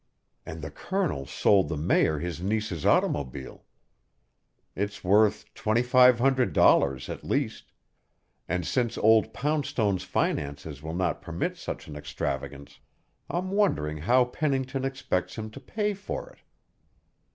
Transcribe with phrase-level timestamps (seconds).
[0.47, 3.65] And the Colonel sold the Mayor his niece's automobile.
[4.75, 7.71] It's worth twenty five hundred dollars, at least,
[8.49, 12.79] and since old Poundstone's finances will not permit such an extravagance,
[13.29, 16.39] I'm wondering how Pennington expects him to pay for it.